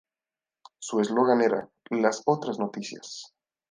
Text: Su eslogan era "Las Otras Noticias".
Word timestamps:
Su 0.79 0.99
eslogan 0.99 1.41
era 1.41 1.69
"Las 1.91 2.23
Otras 2.25 2.57
Noticias". 2.57 3.35